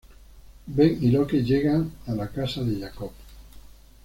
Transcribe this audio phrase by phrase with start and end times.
[0.67, 3.11] Ben y Locke llegan la "casa" de Jacob.